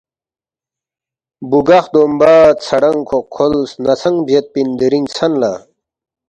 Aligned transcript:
بگخ، 1.49 1.85
دومبہ، 1.93 2.33
ژھرنگ، 2.65 3.01
کھوقکھول 3.09 3.53
سنہ 3.71 3.93
ژھنگ 4.01 4.19
بجد 4.25 4.45
پن 4.53 4.67
دیرینگ 4.77 5.07
ژھن 5.13 5.31
لا 5.41 5.53